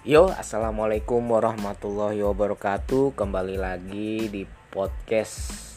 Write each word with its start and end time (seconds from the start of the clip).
Yo, 0.00 0.32
assalamualaikum 0.32 1.20
warahmatullahi 1.28 2.24
wabarakatuh. 2.24 3.12
Kembali 3.12 3.60
lagi 3.60 4.32
di 4.32 4.48
podcast 4.72 5.76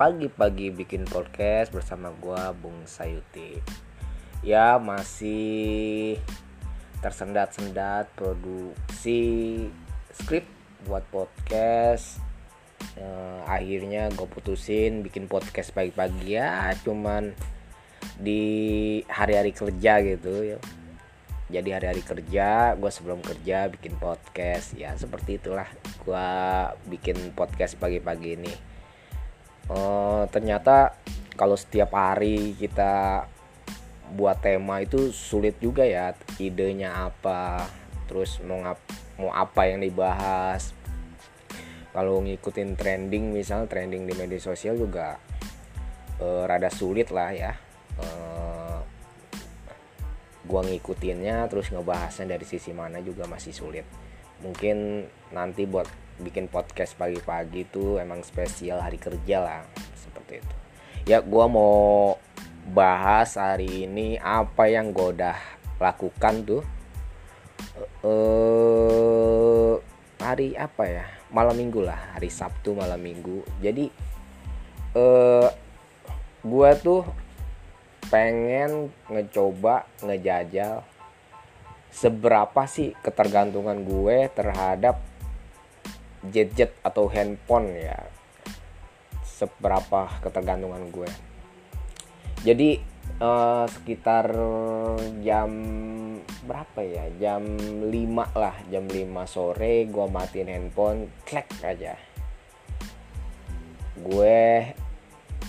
pagi-pagi 0.00 0.72
bikin 0.72 1.04
podcast 1.04 1.76
bersama 1.76 2.08
gua 2.16 2.56
Bung 2.56 2.88
Sayuti. 2.88 3.60
Ya 4.40 4.80
masih 4.80 6.16
tersendat-sendat 7.04 8.08
produksi 8.16 9.68
skrip 10.16 10.48
buat 10.88 11.04
podcast. 11.12 12.16
Eh, 12.96 13.40
akhirnya 13.44 14.08
gue 14.08 14.24
putusin 14.24 15.04
bikin 15.04 15.28
podcast 15.28 15.68
pagi-pagi 15.76 16.40
ya, 16.40 16.72
cuman 16.80 17.36
di 18.16 19.04
hari-hari 19.04 19.52
kerja 19.52 20.00
gitu 20.00 20.56
ya 20.56 20.56
jadi 21.46 21.78
hari-hari 21.78 22.02
kerja 22.02 22.74
gue 22.74 22.90
sebelum 22.90 23.22
kerja 23.22 23.70
bikin 23.70 23.94
podcast. 24.02 24.74
Ya 24.74 24.94
seperti 24.98 25.38
itulah 25.38 25.66
gue 26.02 26.28
bikin 26.90 27.34
podcast 27.38 27.78
pagi-pagi 27.78 28.34
ini. 28.34 28.54
Uh, 29.70 30.26
ternyata 30.30 30.98
kalau 31.38 31.54
setiap 31.54 31.94
hari 31.94 32.54
kita 32.58 33.26
buat 34.14 34.38
tema 34.38 34.82
itu 34.82 35.10
sulit 35.10 35.58
juga 35.58 35.82
ya 35.82 36.14
idenya 36.38 37.10
apa 37.10 37.66
terus 38.06 38.38
mau 38.46 38.62
ngap 38.62 38.78
mau 39.18 39.30
apa 39.30 39.70
yang 39.70 39.82
dibahas. 39.82 40.74
Kalau 41.94 42.20
ngikutin 42.20 42.76
trending 42.76 43.32
misal 43.32 43.70
trending 43.70 44.04
di 44.04 44.12
media 44.18 44.36
sosial 44.36 44.76
juga 44.76 45.16
uh, 46.20 46.42
rada 46.44 46.68
sulit 46.68 47.08
lah 47.08 47.30
ya 47.32 47.52
uh, 48.00 48.35
gua 50.46 50.62
ngikutinnya 50.64 51.50
terus 51.50 51.68
ngebahasnya 51.74 52.38
dari 52.38 52.46
sisi 52.46 52.70
mana 52.70 53.02
juga 53.02 53.26
masih 53.26 53.52
sulit. 53.52 53.84
Mungkin 54.40 55.04
nanti 55.34 55.66
buat 55.66 55.90
bikin 56.16 56.48
podcast 56.48 56.96
pagi-pagi 56.96 57.68
tuh 57.68 58.00
emang 58.00 58.24
spesial 58.24 58.80
hari 58.80 58.96
kerja 58.96 59.42
lah 59.42 59.60
seperti 59.98 60.40
itu. 60.40 60.54
Ya 61.06 61.20
gua 61.20 61.50
mau 61.50 62.16
bahas 62.66 63.38
hari 63.38 63.86
ini 63.86 64.18
apa 64.18 64.66
yang 64.66 64.90
gue 64.90 65.14
udah 65.14 65.38
lakukan 65.78 66.34
tuh. 66.42 66.62
Eh 68.02 69.74
hari 70.18 70.58
apa 70.58 70.84
ya? 70.88 71.06
Malam 71.30 71.54
minggu 71.58 71.86
lah 71.86 72.18
hari 72.18 72.26
Sabtu 72.26 72.74
malam 72.74 72.98
minggu. 72.98 73.46
Jadi 73.62 73.86
eh 74.98 75.48
gue 76.46 76.70
tuh 76.82 77.02
pengen 78.08 78.94
ngecoba 79.10 79.86
ngejajal. 80.02 80.82
Seberapa 81.90 82.68
sih 82.68 82.92
ketergantungan 83.00 83.80
gue 83.86 84.28
terhadap 84.36 85.00
gadget 86.28 86.76
atau 86.84 87.08
handphone 87.08 87.72
ya? 87.72 87.98
Seberapa 89.24 90.20
ketergantungan 90.20 90.92
gue? 90.92 91.08
Jadi 92.44 92.78
uh, 93.20 93.64
sekitar 93.64 94.28
jam 95.24 95.50
berapa 96.44 96.80
ya? 96.84 97.04
Jam 97.16 97.42
5 97.88 97.90
lah 98.36 98.56
jam 98.68 98.84
5 98.84 99.24
sore 99.24 99.88
gue 99.88 100.06
matiin 100.06 100.52
handphone 100.52 101.08
klek 101.24 101.48
aja. 101.64 101.96
Gue 103.96 104.76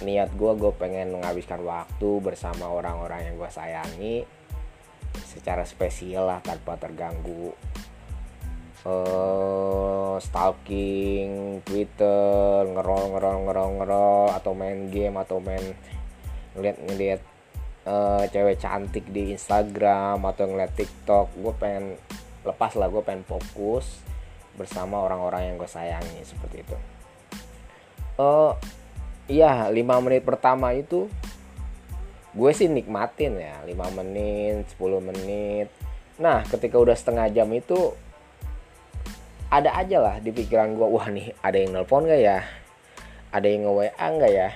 niat 0.03 0.30
gue 0.38 0.52
gue 0.58 0.73
pengen 0.78 1.17
menghabiskan 1.17 1.62
waktu 1.66 2.09
bersama 2.22 2.70
orang-orang 2.70 3.31
yang 3.31 3.36
gue 3.42 3.50
sayangi 3.50 4.17
secara 5.26 5.66
spesial 5.66 6.30
lah 6.30 6.39
tanpa 6.42 6.77
terganggu. 6.77 7.54
Uh, 8.88 10.16
stalking 10.23 11.60
Twitter 11.67 12.64
ngerol 12.64 13.17
ngerol 13.17 13.38
ngerol 13.44 13.70
ngerol 13.83 14.27
atau 14.32 14.55
main 14.55 14.88
game 14.88 15.17
atau 15.20 15.44
main 15.44 15.76
ngeliat 16.55 16.77
ngeliat 16.88 17.22
uh, 17.83 18.23
cewek 18.32 18.64
cantik 18.64 19.04
di 19.11 19.36
Instagram 19.36 20.23
atau 20.23 20.48
ngeliat 20.48 20.72
TikTok. 20.77 21.36
Gue 21.36 21.54
pengen 21.58 21.99
lepas 22.48 22.80
lah 22.80 22.88
gue 22.88 23.04
pengen 23.04 23.27
fokus 23.27 23.99
bersama 24.55 25.04
orang-orang 25.04 25.52
yang 25.52 25.55
gue 25.60 25.70
sayangi 25.70 26.23
seperti 26.23 26.64
itu. 26.64 26.77
Uh, 28.17 28.55
iya 29.27 29.67
5 29.67 29.76
menit 30.04 30.23
pertama 30.23 30.71
itu 30.71 31.11
gue 32.38 32.52
sih 32.55 32.71
nikmatin 32.71 33.39
ya 33.39 33.60
5 33.64 33.98
menit 33.99 34.64
10 34.76 34.99
menit. 35.04 35.67
Nah 36.17 36.43
ketika 36.48 36.80
udah 36.80 36.95
setengah 36.95 37.27
jam 37.32 37.49
itu 37.52 37.93
ada 39.48 39.76
aja 39.80 39.98
lah 40.04 40.16
di 40.20 40.32
pikiran 40.32 40.76
gue 40.76 40.87
wah 40.87 41.08
nih 41.08 41.32
ada 41.39 41.58
yang 41.60 41.71
nelpon 41.76 42.08
gak 42.08 42.20
ya? 42.20 42.39
Ada 43.32 43.48
yang 43.48 43.67
nge 43.67 43.73
WA 43.76 44.08
gak 44.20 44.32
ya? 44.32 44.49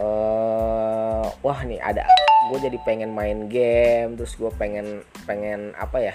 Uh, 0.00 1.26
wah 1.44 1.60
nih 1.62 1.78
ada. 1.78 2.02
Gue 2.50 2.58
jadi 2.58 2.78
pengen 2.82 3.14
main 3.14 3.46
game 3.46 4.18
terus 4.18 4.34
gue 4.34 4.50
pengen 4.58 5.06
pengen 5.28 5.74
apa 5.78 5.98
ya? 6.02 6.14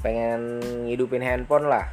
Pengen 0.00 0.62
ngidupin 0.86 1.20
handphone 1.20 1.68
lah 1.68 1.90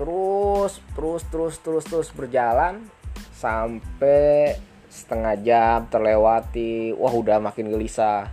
terus 0.00 0.80
terus 0.96 1.22
terus 1.28 1.54
terus 1.60 1.84
terus 1.84 2.08
berjalan 2.16 2.88
sampai 3.36 4.56
setengah 4.88 5.36
jam 5.44 5.78
terlewati. 5.92 6.96
Wah 6.96 7.12
udah 7.12 7.36
makin 7.36 7.68
gelisah. 7.68 8.32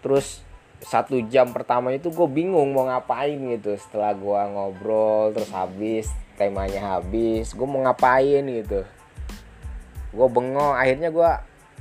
Terus 0.00 0.40
satu 0.80 1.20
jam 1.28 1.52
pertama 1.52 1.92
itu 1.92 2.08
gue 2.08 2.28
bingung 2.32 2.72
mau 2.72 2.88
ngapain 2.88 3.36
gitu. 3.36 3.76
Setelah 3.76 4.16
gue 4.16 4.40
ngobrol 4.56 5.36
terus 5.36 5.52
habis 5.52 6.08
temanya 6.40 6.96
habis 6.96 7.52
gue 7.52 7.68
mau 7.68 7.84
ngapain 7.84 8.42
gitu. 8.48 8.88
Gue 10.16 10.28
bengong 10.32 10.74
akhirnya 10.74 11.12
gue 11.12 11.30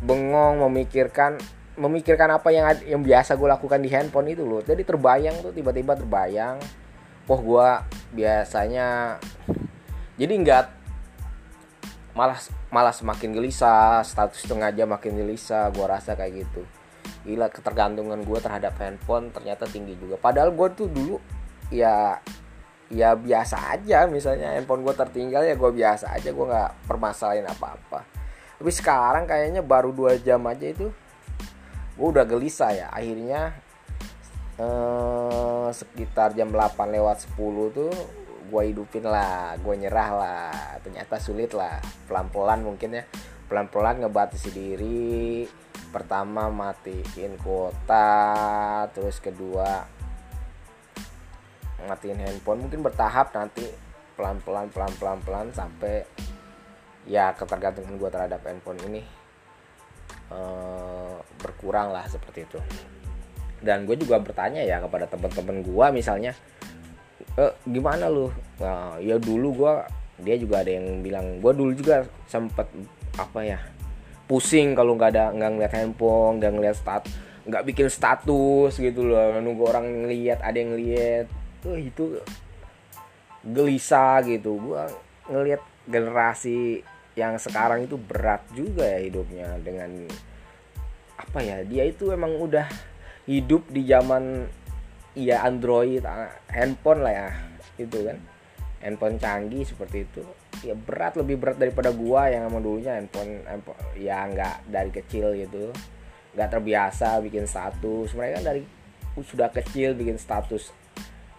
bengong 0.03 0.61
memikirkan 0.67 1.39
memikirkan 1.77 2.35
apa 2.35 2.49
yang 2.49 2.65
yang 2.83 3.01
biasa 3.05 3.37
gue 3.37 3.47
lakukan 3.47 3.79
di 3.79 3.89
handphone 3.89 4.33
itu 4.33 4.43
loh. 4.43 4.59
Jadi 4.59 4.83
terbayang 4.83 5.39
tuh 5.39 5.55
tiba-tiba 5.55 5.95
terbayang. 5.95 6.59
Oh 7.31 7.39
gue 7.39 7.67
biasanya 8.15 9.19
jadi 10.17 10.33
nggak 10.33 10.65
malah 12.17 12.39
malah 12.73 12.89
semakin 12.89 13.29
gelisah 13.29 14.01
status 14.01 14.41
jam 14.49 14.89
makin 14.89 15.13
gelisah 15.13 15.69
gue 15.69 15.85
rasa 15.85 16.17
kayak 16.17 16.47
gitu. 16.49 16.65
Gila 17.27 17.53
ketergantungan 17.53 18.25
gue 18.25 18.39
terhadap 18.41 18.73
handphone 18.81 19.29
ternyata 19.29 19.69
tinggi 19.69 19.93
juga. 20.01 20.17
Padahal 20.17 20.49
gue 20.49 20.67
tuh 20.73 20.89
dulu 20.89 21.21
ya 21.69 22.17
ya 22.87 23.13
biasa 23.13 23.77
aja 23.77 24.07
misalnya 24.07 24.55
handphone 24.55 24.81
gue 24.81 24.95
tertinggal 24.95 25.43
ya 25.43 25.59
gue 25.59 25.71
biasa 25.75 26.15
aja 26.15 26.33
gue 26.33 26.45
nggak 26.49 26.89
permasalahin 26.89 27.45
apa-apa. 27.45 28.01
Tapi 28.57 28.71
sekarang 28.73 29.29
kayaknya 29.29 29.61
baru 29.61 29.93
dua 29.93 30.17
jam 30.17 30.41
aja 30.49 30.65
itu 30.65 30.89
gue 31.93 32.07
udah 32.07 32.25
gelisah 32.25 32.73
ya. 32.73 32.87
Akhirnya 32.89 33.53
eh, 34.57 35.67
sekitar 35.73 36.33
jam 36.33 36.49
8 36.49 36.93
lewat 36.93 37.29
10 37.37 37.77
tuh 37.77 37.93
gue 38.47 38.61
hidupin 38.71 39.03
lah 39.03 39.59
gue 39.59 39.75
nyerah 39.75 40.09
lah. 40.15 40.51
Ternyata 40.81 41.19
sulit 41.19 41.51
lah 41.51 41.79
pelan-pelan 42.07 42.63
mungkin 42.63 42.97
ya. 42.97 43.03
Pelan-pelan 43.47 44.03
ngebatasi 44.03 44.49
diri. 44.51 45.47
Pertama 45.91 46.51
matiin 46.51 47.39
kuota 47.39 48.87
terus 48.91 49.19
kedua 49.19 49.83
matiin 51.87 52.19
handphone. 52.19 52.67
Mungkin 52.67 52.83
bertahap 52.83 53.31
nanti 53.35 53.63
pelan-pelan 54.17 54.73
pelan-pelan 54.73 55.19
pelan 55.21 55.47
sampai 55.53 56.01
ya 57.05 57.31
ketergantungan 57.37 57.95
gue 57.95 58.09
terhadap 58.09 58.41
handphone 58.43 58.81
ini 58.89 59.01
uh, 60.33 61.21
berkurang 61.39 61.93
lah 61.93 62.03
seperti 62.09 62.43
itu 62.43 62.59
dan 63.61 63.89
gue 63.89 63.97
juga 63.97 64.21
bertanya 64.21 64.61
ya 64.61 64.77
kepada 64.81 65.09
teman-teman 65.09 65.65
gue 65.65 65.85
misalnya 65.93 66.31
e, 67.33 67.43
gimana 67.65 68.09
lu? 68.09 68.29
Nah, 68.61 69.01
ya 69.01 69.17
dulu 69.17 69.65
gue 69.65 69.73
dia 70.21 70.35
juga 70.37 70.65
ada 70.65 70.71
yang 70.73 71.05
bilang 71.05 71.37
gue 71.41 71.51
dulu 71.53 71.71
juga 71.77 72.05
sempet 72.25 72.65
apa 73.17 73.39
ya 73.45 73.59
pusing 74.25 74.73
kalau 74.73 74.97
nggak 74.97 75.13
ada 75.13 75.25
nggak 75.33 75.51
ngeliat 75.55 75.73
handphone 75.73 76.41
nggak 76.41 76.53
ngeliat 76.53 76.77
stat 76.77 77.03
nggak 77.47 77.63
bikin 77.63 77.87
status 77.87 78.75
gitu 78.75 79.07
loh 79.07 79.39
nunggu 79.39 79.63
orang 79.71 80.05
ngeliat 80.05 80.43
ada 80.43 80.57
yang 80.59 80.75
ngeliat. 80.75 81.25
Tuh 81.63 81.79
itu 81.79 82.19
gelisah 83.47 84.19
gitu. 84.27 84.59
Gue 84.59 84.83
ngeliat 85.31 85.63
generasi 85.87 86.83
yang 87.15 87.39
sekarang 87.39 87.87
itu 87.87 87.95
berat 87.97 88.43
juga 88.53 88.85
ya 88.85 88.99
hidupnya 89.01 89.57
dengan 89.63 90.05
apa 91.17 91.39
ya 91.41 91.65
dia 91.65 91.89
itu 91.89 92.13
emang 92.13 92.29
udah 92.37 92.69
hidup 93.27 93.67
di 93.67 93.83
zaman 93.83 94.47
ya 95.11 95.43
Android 95.43 95.99
ah, 96.07 96.31
handphone 96.47 97.03
lah 97.03 97.13
ya 97.13 97.29
itu 97.77 98.07
kan. 98.07 98.17
Handphone 98.79 99.19
canggih 99.19 99.67
seperti 99.67 100.07
itu. 100.07 100.23
Ya 100.63 100.73
berat 100.73 101.19
lebih 101.19 101.37
berat 101.37 101.59
daripada 101.59 101.91
gua 101.91 102.31
yang 102.31 102.47
emang 102.47 102.63
dulunya 102.63 102.95
handphone, 102.97 103.43
handphone 103.45 103.77
ya 103.99 104.25
nggak 104.25 104.71
dari 104.71 104.91
kecil 104.95 105.35
gitu. 105.35 105.75
Nggak 106.33 106.49
terbiasa 106.57 107.19
bikin 107.19 107.45
status. 107.45 108.15
Mereka 108.15 108.41
kan 108.41 108.45
dari 108.55 108.63
sudah 109.17 109.49
kecil 109.51 109.97
bikin 109.97 110.21
status 110.21 110.69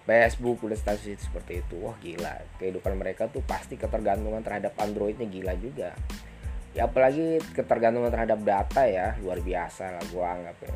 Facebook 0.02 0.64
udah 0.64 0.74
status 0.76 1.08
itu 1.08 1.22
seperti 1.24 1.64
itu. 1.64 1.74
Wah 1.80 1.96
gila. 2.04 2.36
Kehidupan 2.60 3.00
mereka 3.00 3.32
tuh 3.32 3.40
pasti 3.46 3.80
ketergantungan 3.80 4.44
terhadap 4.44 4.76
Androidnya 4.76 5.30
gila 5.30 5.54
juga. 5.56 5.96
Ya 6.76 6.84
apalagi 6.84 7.40
ketergantungan 7.56 8.12
terhadap 8.12 8.44
data 8.44 8.84
ya 8.84 9.16
luar 9.24 9.40
biasa 9.40 9.94
lah 9.94 10.04
gua 10.12 10.36
anggap 10.36 10.58
ya 10.68 10.74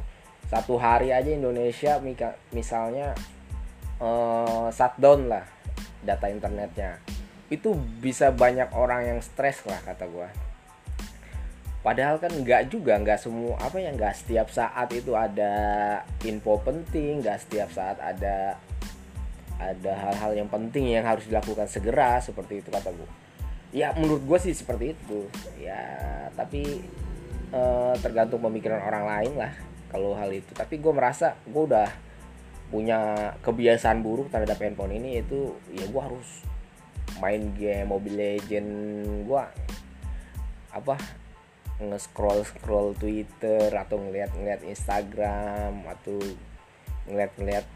satu 0.52 0.76
hari 0.76 1.16
aja 1.16 1.32
Indonesia 1.32 1.96
misalnya 2.52 3.16
uh, 3.96 4.68
shutdown 4.68 5.32
lah 5.32 5.48
data 6.04 6.28
internetnya. 6.28 7.00
Itu 7.48 7.72
bisa 8.04 8.28
banyak 8.28 8.76
orang 8.76 9.08
yang 9.08 9.18
stres 9.24 9.64
lah 9.64 9.80
kata 9.80 10.04
gua. 10.12 10.28
Padahal 11.80 12.20
kan 12.20 12.30
nggak 12.36 12.68
juga 12.68 13.00
nggak 13.00 13.16
semua 13.16 13.56
apa 13.64 13.80
ya 13.80 13.96
nggak 13.96 14.12
setiap 14.12 14.52
saat 14.52 14.92
itu 14.92 15.16
ada 15.16 15.52
info 16.28 16.60
penting 16.60 17.24
nggak 17.24 17.48
setiap 17.48 17.72
saat 17.72 17.96
ada 17.96 18.60
ada 19.56 19.92
hal-hal 20.04 20.44
yang 20.44 20.48
penting 20.52 20.92
yang 20.92 21.08
harus 21.08 21.24
dilakukan 21.24 21.66
segera 21.66 22.20
seperti 22.20 22.60
itu 22.60 22.68
kata 22.70 22.92
gue 22.92 23.10
ya 23.72 23.96
menurut 23.96 24.22
gue 24.28 24.38
sih 24.38 24.54
seperti 24.54 24.92
itu. 24.94 25.26
Ya 25.58 25.80
tapi 26.36 26.84
eh, 27.50 27.94
tergantung 28.04 28.44
pemikiran 28.44 28.84
orang 28.84 29.04
lain 29.08 29.32
lah 29.40 29.71
kalau 29.92 30.16
hal 30.16 30.32
itu. 30.32 30.50
Tapi 30.56 30.80
gue 30.80 30.92
merasa 30.92 31.36
gue 31.44 31.62
udah 31.68 31.88
punya 32.72 33.30
kebiasaan 33.44 34.00
buruk 34.00 34.32
terhadap 34.32 34.56
handphone 34.56 34.96
ini 34.96 35.20
yaitu 35.20 35.52
ya 35.76 35.84
gue 35.84 36.02
harus 36.02 36.28
main 37.20 37.52
game 37.52 37.92
Mobile 37.92 38.16
Legend. 38.16 38.70
Gue 39.28 39.42
apa 40.72 40.96
nge-scroll 41.76 42.48
scroll 42.48 42.96
Twitter 42.96 43.68
atau 43.68 44.00
ngeliat-ngeliat 44.00 44.64
Instagram 44.64 45.84
atau 45.84 46.16
ngeliat-ngeliat 47.12 47.66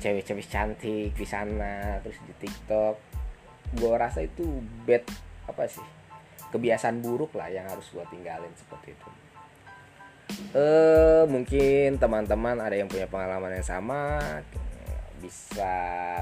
cewek-cewek 0.00 0.48
cantik 0.48 1.12
di 1.12 1.26
sana 1.28 2.00
terus 2.00 2.16
di 2.24 2.32
TikTok. 2.40 2.96
Gue 3.76 3.92
rasa 3.92 4.24
itu 4.24 4.64
bad 4.88 5.04
apa 5.46 5.68
sih 5.68 5.84
kebiasaan 6.50 7.04
buruk 7.04 7.34
lah 7.36 7.50
yang 7.50 7.66
harus 7.68 7.86
gue 7.90 8.02
tinggalin 8.08 8.50
seperti 8.56 8.94
itu 8.94 9.25
eh 10.56 11.22
mungkin 11.28 12.00
teman-teman 12.00 12.58
ada 12.58 12.74
yang 12.74 12.88
punya 12.88 13.06
pengalaman 13.06 13.60
yang 13.60 13.66
sama 13.66 14.18
bisa 15.20 15.74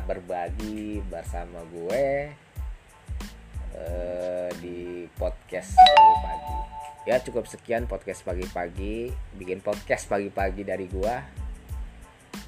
berbagi 0.07 1.03
bersama 1.07 1.61
gue 1.71 2.33
eh, 3.75 4.49
di 4.63 5.07
podcast 5.19 5.75
pagi-pagi 5.77 6.59
ya 7.05 7.21
cukup 7.21 7.45
sekian 7.45 7.85
podcast 7.85 8.25
pagi-pagi 8.25 9.13
bikin 9.37 9.61
podcast 9.61 10.09
pagi-pagi 10.09 10.63
dari 10.65 10.87
gue 10.89 11.15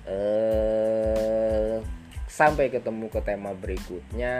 eh 0.08 1.78
sampai 2.26 2.68
ketemu 2.68 3.08
ke 3.08 3.20
tema 3.24 3.56
berikutnya 3.56 4.34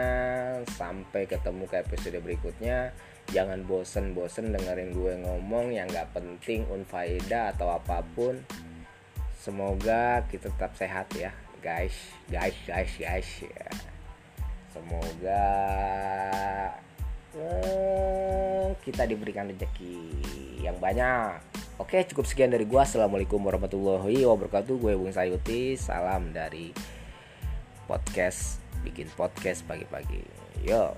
sampai 0.76 1.24
ketemu 1.24 1.64
ke 1.64 1.76
episode 1.80 2.18
berikutnya 2.20 2.92
jangan 3.30 3.66
bosen-bosen 3.66 4.54
dengerin 4.54 4.94
gue 4.94 5.14
ngomong 5.26 5.74
yang 5.74 5.90
gak 5.90 6.14
penting 6.14 6.62
unfaedah 6.70 7.54
atau 7.56 7.74
apa 7.74 8.02
pun. 8.14 8.38
Semoga 9.38 10.26
kita 10.30 10.50
tetap 10.50 10.74
sehat 10.74 11.10
ya 11.14 11.30
guys. 11.62 11.94
Guys 12.30 12.54
guys 12.66 12.92
guys 12.98 13.30
ya. 13.42 13.66
Semoga 14.70 15.46
eh, 17.34 18.66
kita 18.82 19.02
diberikan 19.08 19.50
rezeki 19.50 19.98
yang 20.62 20.76
banyak. 20.78 21.42
Oke 21.76 22.02
cukup 22.08 22.24
sekian 22.24 22.54
dari 22.54 22.64
gue 22.64 22.80
assalamualaikum 22.80 23.42
warahmatullahi 23.42 24.24
wabarakatuh. 24.24 24.74
Gue 24.78 24.94
Bung 24.94 25.12
Sayuti. 25.12 25.74
Salam 25.74 26.30
dari 26.30 26.70
podcast 27.90 28.62
bikin 28.86 29.10
podcast 29.14 29.66
pagi-pagi. 29.66 30.22
Yo 30.62 30.94